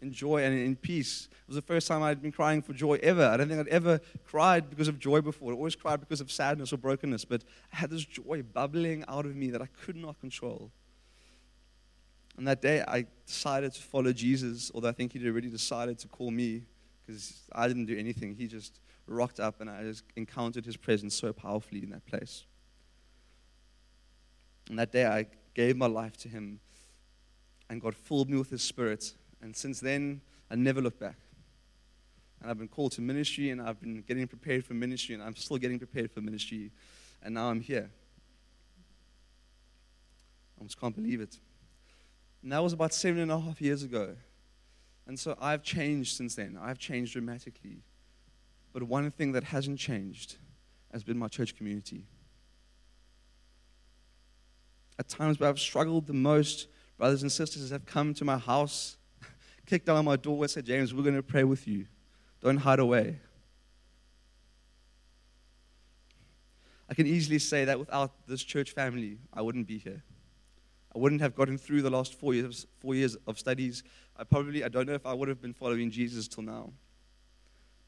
[0.00, 1.28] In joy and in peace.
[1.30, 3.26] It was the first time I'd been crying for joy ever.
[3.26, 5.52] I don't think I'd ever cried because of joy before.
[5.52, 9.26] I always cried because of sadness or brokenness, but I had this joy bubbling out
[9.26, 10.70] of me that I could not control.
[12.38, 16.08] And that day, I decided to follow Jesus, although I think he'd already decided to
[16.08, 16.62] call me
[17.04, 18.36] because I didn't do anything.
[18.36, 22.44] He just rocked up and I just encountered his presence so powerfully in that place.
[24.68, 26.60] And that day I gave my life to him
[27.68, 29.14] and God filled me with his spirit.
[29.42, 31.16] And since then, I never looked back.
[32.40, 35.34] And I've been called to ministry and I've been getting prepared for ministry and I'm
[35.34, 36.70] still getting prepared for ministry.
[37.20, 37.90] And now I'm here.
[40.60, 41.36] I just can't believe it.
[42.42, 44.16] And that was about seven and a half years ago.
[45.06, 46.58] And so I've changed since then.
[46.60, 47.82] I've changed dramatically.
[48.72, 50.36] But one thing that hasn't changed
[50.92, 52.04] has been my church community.
[54.98, 58.96] At times where I've struggled the most, brothers and sisters have come to my house,
[59.66, 61.86] kicked down my door, and said, James, we're going to pray with you.
[62.40, 63.18] Don't hide away.
[66.90, 70.02] I can easily say that without this church family, I wouldn't be here.
[70.98, 73.84] I wouldn't have gotten through the last four years, four years of studies.
[74.16, 76.72] I probably, I don't know if I would have been following Jesus till now.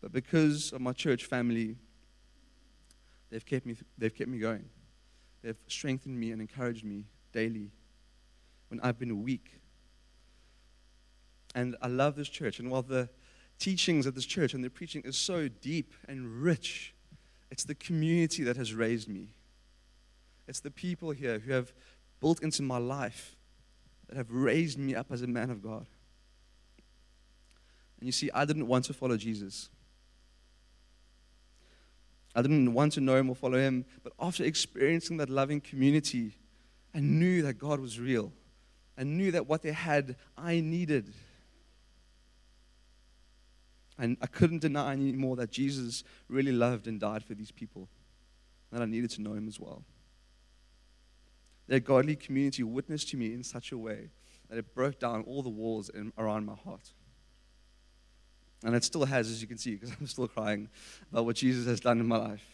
[0.00, 1.74] But because of my church family,
[3.28, 4.64] they've kept me, they've kept me going.
[5.42, 7.72] They've strengthened me and encouraged me daily
[8.68, 9.60] when I've been weak.
[11.56, 12.60] And I love this church.
[12.60, 13.08] And while the
[13.58, 16.94] teachings of this church and the preaching is so deep and rich,
[17.50, 19.34] it's the community that has raised me.
[20.46, 21.72] It's the people here who have
[22.20, 23.36] built into my life
[24.08, 25.86] that have raised me up as a man of God.
[27.98, 29.68] And you see, I didn't want to follow Jesus.
[32.34, 36.36] I didn't want to know him or follow him, but after experiencing that loving community,
[36.94, 38.32] I knew that God was real.
[38.96, 41.12] I knew that what they had, I needed.
[43.98, 47.88] And I couldn't deny anymore that Jesus really loved and died for these people,
[48.72, 49.82] that I needed to know him as well.
[51.70, 54.10] Their godly community witnessed to me in such a way
[54.48, 56.90] that it broke down all the walls in, around my heart.
[58.64, 60.68] And it still has, as you can see, because I'm still crying
[61.12, 62.44] about what Jesus has done in my life.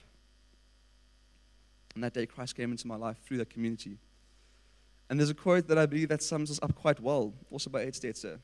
[1.95, 3.97] And that day, Christ came into my life through that community.
[5.09, 7.85] And there's a quote that I believe that sums us up quite well, also by
[7.85, 8.39] Ed Stetzer.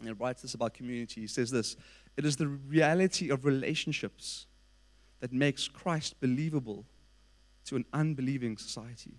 [0.00, 1.20] And it writes this about community.
[1.20, 1.76] He says this
[2.16, 4.46] It is the reality of relationships
[5.20, 6.86] that makes Christ believable
[7.66, 9.18] to an unbelieving society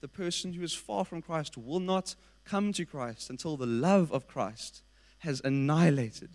[0.00, 4.12] the person who is far from Christ will not come to Christ until the love
[4.12, 4.82] of Christ
[5.18, 6.30] has annihilated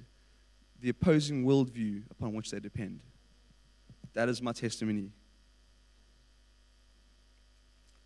[0.79, 2.99] the opposing worldview upon which they depend.
[4.13, 5.11] That is my testimony.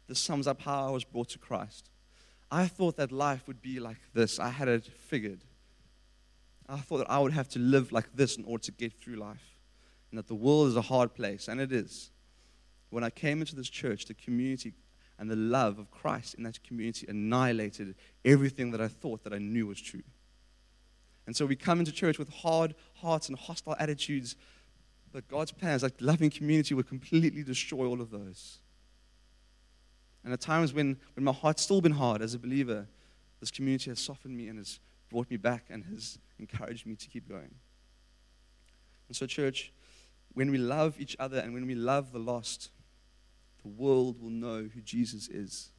[0.08, 1.90] This sums up how I was brought to Christ.
[2.50, 4.40] I thought that life would be like this.
[4.40, 5.44] I had it figured.
[6.70, 9.16] I thought that I would have to live like this in order to get through
[9.16, 9.58] life.
[10.12, 12.12] And that the world is a hard place, and it is.
[12.90, 14.74] When I came into this church, the community
[15.20, 19.40] and the love of Christ in that community annihilated everything that I thought that I
[19.40, 20.04] knew was true.
[21.26, 24.36] And so we come into church with hard hearts and hostile attitudes,
[25.12, 28.60] but God's plans, like loving community, would completely destroy all of those.
[30.24, 32.88] And at times when, when my heart's still been hard as a believer,
[33.40, 37.08] this community has softened me and has brought me back and has encouraged me to
[37.08, 37.54] keep going.
[39.08, 39.72] And so, church,
[40.34, 42.70] when we love each other and when we love the lost,
[43.68, 45.70] the world will know who Jesus is.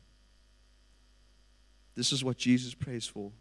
[1.94, 3.33] This is what Jesus prays for.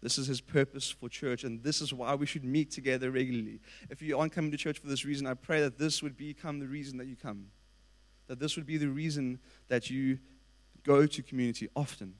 [0.00, 3.60] This is his purpose for church, and this is why we should meet together regularly.
[3.90, 6.60] If you aren't coming to church for this reason, I pray that this would become
[6.60, 7.46] the reason that you come.
[8.26, 10.18] That this would be the reason that you
[10.82, 12.14] go to community often,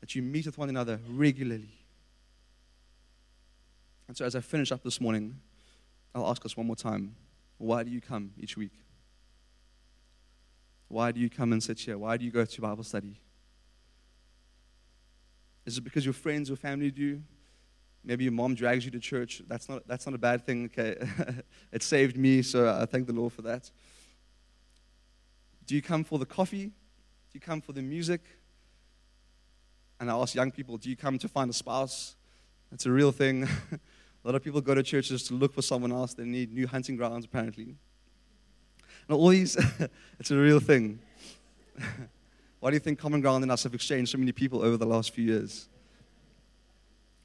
[0.00, 1.84] that you meet with one another regularly.
[4.08, 5.40] And so, as I finish up this morning,
[6.14, 7.14] I'll ask us one more time
[7.58, 8.72] why do you come each week?
[10.92, 11.96] Why do you come and sit here?
[11.96, 13.18] Why do you go to Bible study?
[15.64, 17.22] Is it because your friends or family do?
[18.04, 19.40] Maybe your mom drags you to church.
[19.48, 20.96] That's not, that's not a bad thing, okay?
[21.72, 23.70] it saved me, so I thank the Lord for that.
[25.64, 26.66] Do you come for the coffee?
[26.66, 28.20] Do you come for the music?
[29.98, 32.16] And I ask young people, do you come to find a spouse?
[32.70, 33.44] That's a real thing.
[33.72, 33.78] a
[34.24, 36.12] lot of people go to churches to look for someone else.
[36.12, 37.76] They need new hunting grounds, apparently.
[39.08, 39.56] And all these,
[40.20, 41.00] it's a real thing.
[42.60, 44.86] Why do you think Common Ground and us have exchanged so many people over the
[44.86, 45.68] last few years?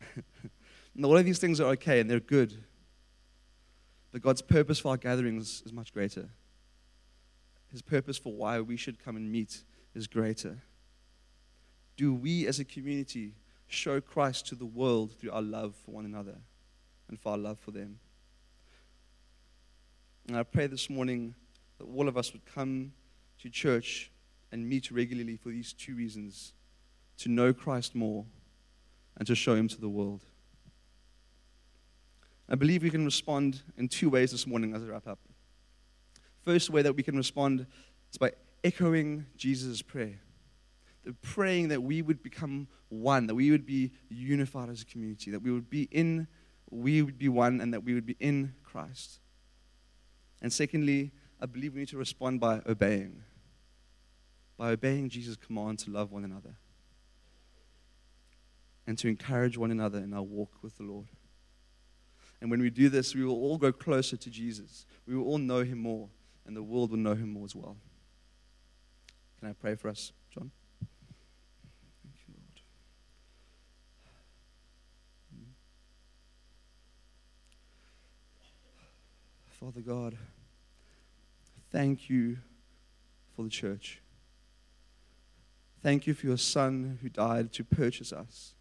[0.96, 2.64] and all of these things are okay and they're good.
[4.12, 6.30] But God's purpose for our gatherings is much greater.
[7.72, 9.64] His purpose for why we should come and meet
[9.94, 10.64] is greater.
[11.98, 13.34] Do we as a community
[13.68, 16.38] show Christ to the world through our love for one another
[17.10, 18.00] and for our love for them?
[20.28, 21.36] And I pray this morning
[21.78, 22.94] that all of us would come
[23.40, 24.12] to church
[24.52, 26.54] and meet regularly for these two reasons
[27.18, 28.26] to know Christ more
[29.18, 30.24] and to show him to the world.
[32.50, 35.20] I believe we can respond in two ways this morning as I wrap up.
[36.44, 37.66] First way that we can respond
[38.12, 38.32] is by
[38.64, 40.20] echoing Jesus' prayer.
[41.04, 45.32] The praying that we would become one, that we would be unified as a community,
[45.32, 46.28] that we would be in,
[46.70, 49.20] we would be one, and that we would be in Christ.
[50.42, 53.24] And secondly, I believe we need to respond by obeying.
[54.58, 56.56] By obeying Jesus' command to love one another
[58.88, 61.08] and to encourage one another in our walk with the Lord.
[62.40, 64.86] And when we do this, we will all go closer to Jesus.
[65.06, 66.10] We will all know him more,
[66.46, 67.76] and the world will know him more as well.
[69.40, 70.52] Can I pray for us, John?
[72.04, 72.62] Thank you, Lord.
[75.36, 75.52] Hmm.
[79.60, 80.18] Father God,
[81.72, 82.38] thank you
[83.36, 84.02] for the church.
[85.84, 88.54] Thank you for your Son who died to purchase us.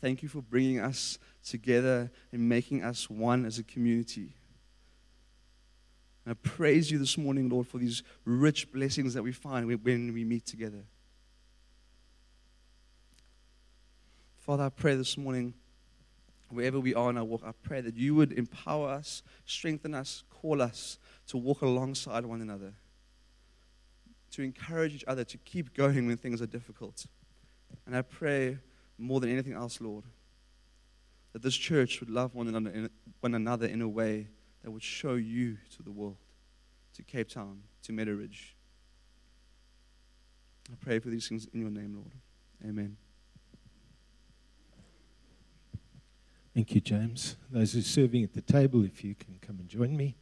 [0.00, 4.34] Thank you for bringing us together and making us one as a community.
[6.24, 10.12] And I praise you this morning, Lord, for these rich blessings that we find when
[10.14, 10.84] we meet together.
[14.38, 15.54] Father, I pray this morning,
[16.50, 20.24] wherever we are in our walk, I pray that you would empower us, strengthen us,
[20.30, 20.98] call us
[21.28, 22.72] to walk alongside one another,
[24.32, 27.06] to encourage each other to keep going when things are difficult.
[27.86, 28.58] And I pray
[28.98, 30.04] more than anything else, Lord,
[31.32, 32.90] that this church would love one another in,
[33.20, 34.28] one another in a way
[34.62, 36.18] that would show you to the world,
[36.94, 38.56] to Cape Town, to Meadow-Ridge.
[40.70, 42.12] I pray for these things in your name, Lord.
[42.68, 42.96] Amen.
[46.54, 47.36] Thank you, James.
[47.50, 50.16] Those who are serving at the table, if you can come and join me.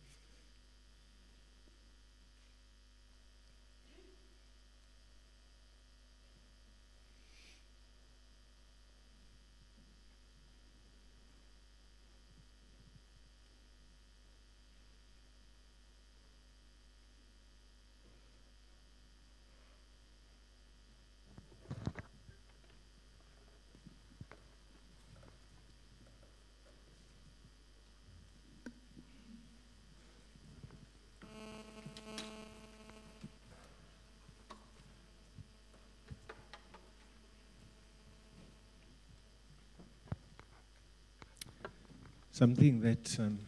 [42.39, 43.41] Something that um,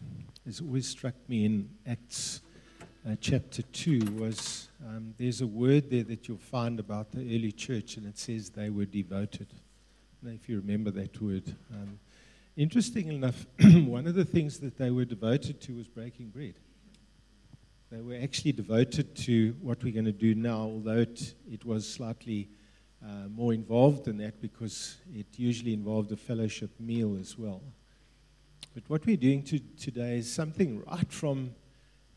[0.45, 2.41] has always struck me in Acts
[3.09, 7.53] uh, chapter 2 was um, there's a word there that you'll find about the early
[7.53, 9.47] church, and it says they were devoted.
[10.21, 11.55] Now, if you remember that word.
[11.73, 12.01] Um,
[12.57, 16.55] interesting enough, one of the things that they were devoted to was breaking bread.
[17.93, 21.89] They were actually devoted to what we're going to do now, although it, it was
[21.89, 22.49] slightly
[23.07, 27.63] uh, more involved than that because it usually involved a fellowship meal as well.
[28.75, 31.55] But what we're doing to, today is something right from,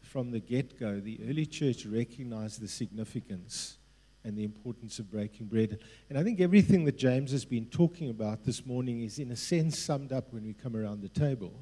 [0.01, 0.99] from the get go.
[0.99, 3.77] The early church recognized the significance
[4.23, 5.79] and the importance of breaking bread.
[6.09, 9.35] And I think everything that James has been talking about this morning is, in a
[9.35, 11.53] sense, summed up when we come around the table.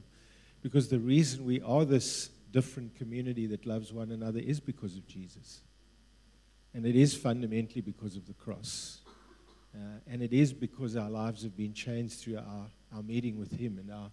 [0.62, 5.08] Because the reason we are this different community that loves one another is because of
[5.08, 5.62] Jesus.
[6.74, 9.00] And it is fundamentally because of the cross.
[9.74, 13.58] Uh, and it is because our lives have been changed through our, our meeting with
[13.58, 14.12] Him and our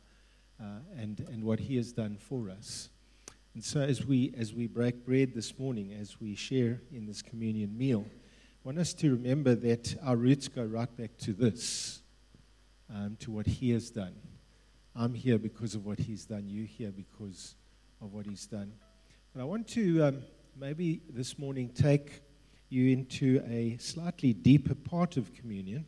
[0.59, 2.89] and, and what He has done for us.
[3.55, 7.23] And so, as we, as we break bread this morning, as we share in this
[7.23, 8.13] communion meal, I
[8.63, 12.03] want us to remember that our roots go right back to this,
[12.95, 14.15] um, to what He has done.
[14.95, 16.49] I'm here because of what He's done.
[16.49, 17.55] You here because
[18.01, 18.73] of what He's done.
[19.35, 20.23] But I want to um,
[20.57, 22.23] maybe this morning take
[22.69, 25.87] you into a slightly deeper part of communion.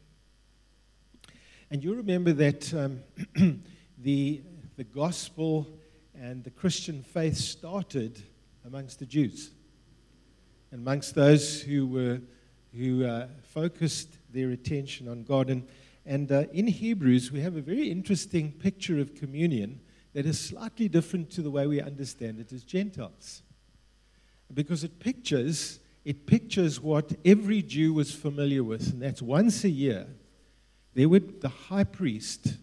[1.71, 3.01] And you'll remember that um,
[3.99, 4.43] the
[4.81, 5.69] the gospel
[6.19, 8.23] and the Christian faith started
[8.65, 9.51] amongst the Jews,
[10.73, 12.19] amongst those who were
[12.75, 15.51] who uh, focused their attention on God.
[15.51, 15.69] And,
[16.07, 19.81] and uh, in Hebrews, we have a very interesting picture of communion
[20.15, 23.43] that is slightly different to the way we understand it as Gentiles,
[24.55, 29.69] because it pictures it pictures what every Jew was familiar with, and that's once a
[29.69, 30.07] year
[30.95, 32.55] there would the high priest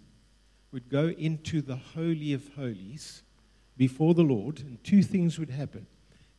[0.77, 3.23] would go into the Holy of Holies
[3.77, 5.87] before the Lord, and two things would happen.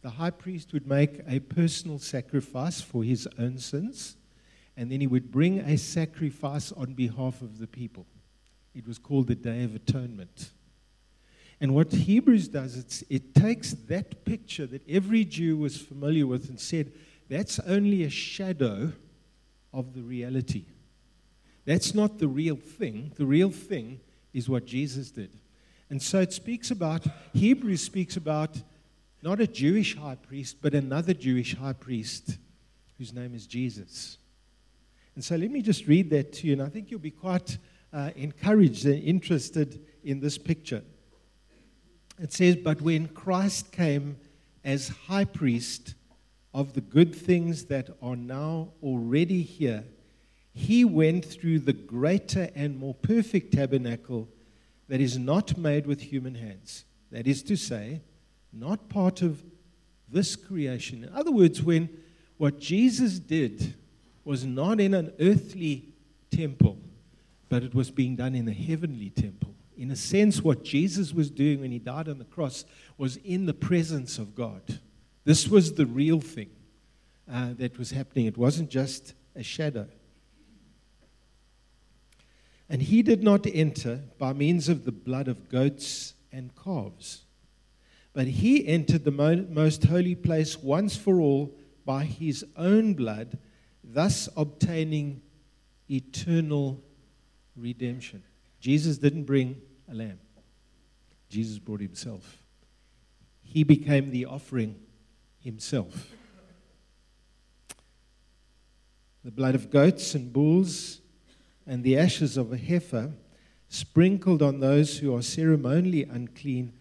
[0.03, 4.14] The high priest would make a personal sacrifice for his own sins,
[4.76, 8.07] and then he would bring a sacrifice on behalf of the people.
[8.76, 10.51] It was called the Day of Atonement.
[11.61, 16.49] And what Hebrews does, it's, it takes that picture that every Jew was familiar with
[16.49, 16.93] and said,
[17.28, 18.93] that's only a shadow
[19.72, 20.66] of the reality.
[21.64, 23.11] That's not the real thing.
[23.16, 23.99] The real thing
[24.33, 25.31] is what Jesus did.
[25.91, 28.57] And so it speaks about, Hebrews speaks about
[29.22, 32.39] not a Jewish high priest, but another Jewish high priest
[32.99, 34.18] whose name is Jesus.
[35.14, 37.59] And so let me just read that to you, and I think you'll be quite
[37.93, 40.83] uh, encouraged and interested in this picture.
[42.20, 44.16] It says, But when Christ came
[44.64, 45.95] as high priest
[46.53, 49.85] of the good things that are now already here,
[50.59, 54.28] he went through the greater and more perfect tabernacle
[54.88, 56.84] that is not made with human hands.
[57.12, 58.02] That is to say,
[58.52, 59.40] not part of
[60.09, 61.04] this creation.
[61.04, 61.88] In other words, when
[62.38, 63.74] what Jesus did
[64.24, 65.90] was not in an earthly
[66.32, 66.76] temple,
[67.48, 69.54] but it was being done in a heavenly temple.
[69.76, 72.64] In a sense, what Jesus was doing when he died on the cross
[72.96, 74.80] was in the presence of God.
[75.24, 76.50] This was the real thing
[77.32, 79.86] uh, that was happening, it wasn't just a shadow.
[82.68, 87.24] And he did not enter by means of the blood of goats and calves,
[88.12, 91.56] but he entered the most holy place once for all
[91.86, 93.38] by his own blood,
[93.82, 95.22] thus obtaining
[95.88, 96.82] eternal
[97.56, 98.22] redemption.
[98.60, 99.60] Jesus didn't bring
[99.90, 100.18] a lamb,
[101.30, 102.42] Jesus brought himself.
[103.42, 104.76] He became the offering
[105.40, 106.10] himself.
[109.24, 111.00] The blood of goats and bulls
[111.68, 113.12] and the ashes of a heifer
[113.68, 116.72] sprinkled on those who are ceremonially unclean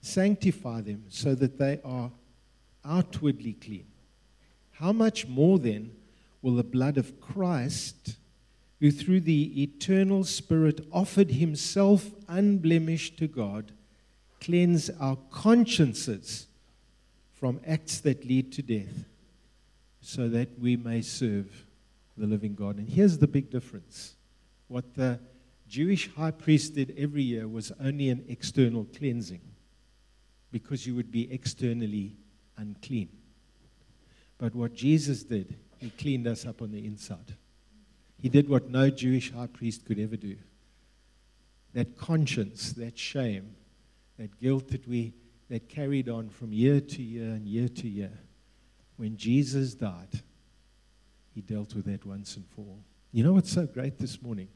[0.00, 2.10] sanctify them so that they are
[2.86, 3.84] outwardly clean.
[4.72, 5.92] How much more then
[6.40, 8.16] will the blood of Christ,
[8.80, 13.72] who through the eternal Spirit offered himself unblemished to God,
[14.40, 16.46] cleanse our consciences
[17.34, 19.04] from acts that lead to death,
[20.00, 21.66] so that we may serve
[22.20, 22.76] the living God?
[22.76, 24.16] And here's the big difference.
[24.68, 25.18] What the
[25.68, 29.42] Jewish high priest did every year was only an external cleansing
[30.52, 32.16] because you would be externally
[32.56, 33.08] unclean.
[34.38, 37.36] But what Jesus did he cleaned us up on the inside.
[38.18, 40.36] He did what no Jewish high priest could ever do.
[41.72, 43.54] That conscience, that shame,
[44.18, 45.14] that guilt that we
[45.48, 48.12] that carried on from year to year and year to year.
[48.98, 50.20] When Jesus died,
[51.40, 52.84] he dealt with that once and for all.
[53.12, 54.48] You know what's so great this morning?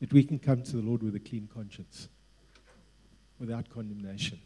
[0.00, 2.08] That we can come to the Lord with a clean conscience,
[3.38, 4.38] without condemnation,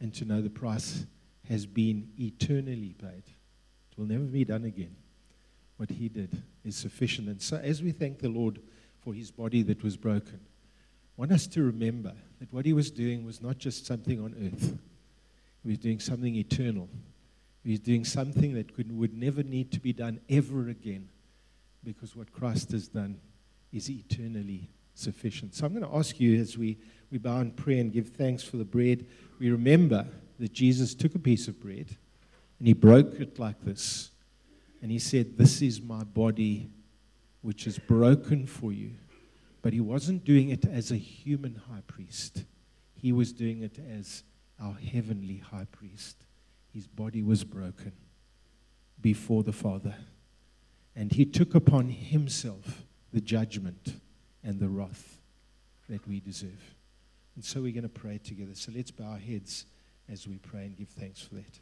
[0.00, 1.04] and to know the price
[1.48, 3.24] has been eternally paid.
[3.26, 4.96] It will never be done again
[5.76, 7.28] what he did is sufficient.
[7.28, 8.58] And so, as we thank the Lord
[9.00, 12.90] for his body that was broken, I want us to remember that what he was
[12.90, 14.78] doing was not just something on earth,
[15.62, 16.88] he was doing something eternal.
[17.64, 21.08] He was doing something that could, would never need to be done ever again
[21.84, 23.20] because what Christ has done
[23.72, 25.54] is eternally sufficient.
[25.54, 26.78] So I'm going to ask you as we,
[27.10, 29.06] we bow in prayer and give thanks for the bread,
[29.38, 30.06] we remember
[30.38, 31.96] that Jesus took a piece of bread
[32.58, 34.10] and he broke it like this.
[34.82, 36.68] And he said, This is my body,
[37.42, 38.92] which is broken for you.
[39.62, 42.44] But he wasn't doing it as a human high priest,
[42.94, 44.24] he was doing it as
[44.60, 46.24] our heavenly high priest.
[46.78, 47.90] His body was broken
[49.00, 49.96] before the Father.
[50.94, 53.96] And he took upon himself the judgment
[54.44, 55.18] and the wrath
[55.88, 56.76] that we deserve.
[57.34, 58.54] And so we're going to pray together.
[58.54, 59.66] So let's bow our heads
[60.08, 61.58] as we pray and give thanks for that.